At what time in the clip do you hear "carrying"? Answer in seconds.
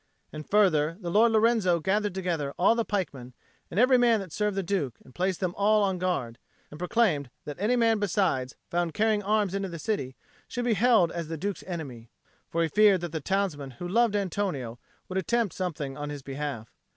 8.95-9.21